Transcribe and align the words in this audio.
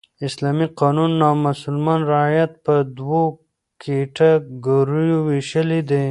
اسلامي 0.27 0.65
قانون 0.81 1.11
نامسلمان 1.21 1.99
رعیت 2.13 2.51
په 2.65 2.75
دوو 2.97 3.23
کېټه 3.83 4.31
ګوریو 4.65 5.19
ویشلى 5.29 5.79
دئ. 5.89 5.99